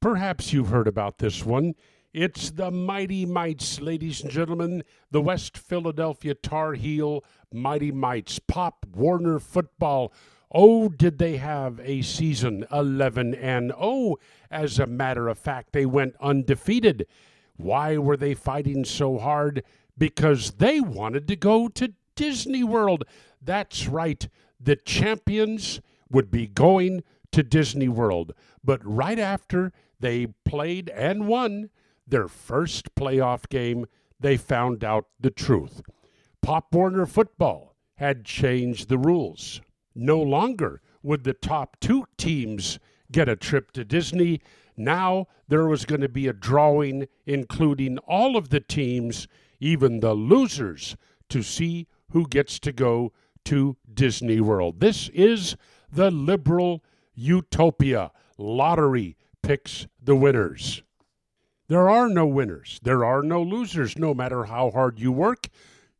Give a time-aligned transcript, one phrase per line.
[0.00, 1.74] Perhaps you've heard about this one.
[2.14, 8.86] It's the Mighty Mites, ladies and gentlemen, the West Philadelphia Tar Heel Mighty Mites, Pop
[8.94, 10.10] Warner football.
[10.50, 14.18] Oh, did they have a season 11 and oh,
[14.50, 17.06] as a matter of fact, they went undefeated.
[17.58, 19.62] Why were they fighting so hard?
[19.98, 23.04] Because they wanted to go to Disney World.
[23.42, 24.26] That's right.
[24.58, 28.32] The champions would be going to Disney World.
[28.64, 31.70] But right after they played and won
[32.06, 33.86] their first playoff game,
[34.18, 35.82] they found out the truth.
[36.42, 39.60] Pop Warner football had changed the rules.
[39.94, 42.78] No longer would the top two teams
[43.12, 44.40] get a trip to Disney.
[44.76, 50.14] Now there was going to be a drawing including all of the teams, even the
[50.14, 50.96] losers,
[51.28, 53.12] to see who gets to go
[53.44, 54.80] to Disney World.
[54.80, 55.56] This is
[55.92, 56.82] the liberal
[57.14, 58.12] utopia.
[58.38, 60.82] Lottery picks the winners.
[61.68, 62.80] There are no winners.
[62.82, 65.48] There are no losers, no matter how hard you work.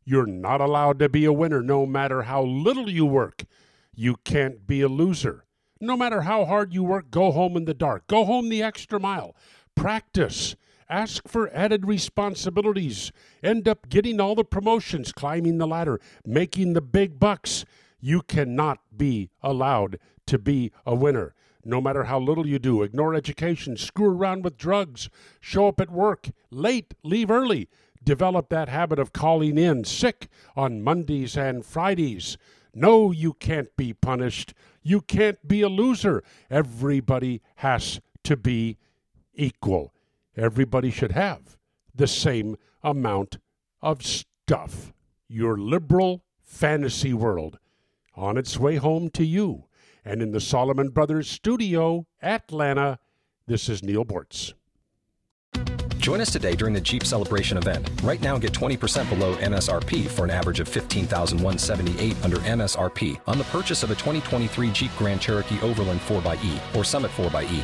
[0.03, 3.45] You're not allowed to be a winner, no matter how little you work.
[3.93, 5.45] You can't be a loser.
[5.79, 8.07] No matter how hard you work, go home in the dark.
[8.07, 9.35] Go home the extra mile.
[9.75, 10.55] Practice.
[10.89, 13.11] Ask for added responsibilities.
[13.41, 17.63] End up getting all the promotions, climbing the ladder, making the big bucks.
[17.99, 19.99] You cannot be allowed
[20.31, 22.81] to be a winner no matter how little you do.
[22.81, 27.69] Ignore education, screw around with drugs, show up at work late, leave early.
[28.03, 32.37] Develop that habit of calling in sick on Mondays and Fridays.
[32.73, 34.53] No, you can't be punished.
[34.81, 36.23] You can't be a loser.
[36.49, 38.77] Everybody has to be
[39.35, 39.93] equal.
[40.35, 41.57] Everybody should have
[41.93, 43.37] the same amount
[43.81, 44.93] of stuff.
[45.27, 47.59] Your liberal fantasy world
[48.15, 49.65] on its way home to you.
[50.03, 52.99] And in the Solomon Brothers studio, Atlanta,
[53.45, 54.53] this is Neal Boortz.
[55.99, 57.87] Join us today during the Jeep Celebration event.
[58.01, 63.43] Right now, get 20% below MSRP for an average of 15178 under MSRP on the
[63.45, 67.63] purchase of a 2023 Jeep Grand Cherokee Overland 4xE or Summit 4xE.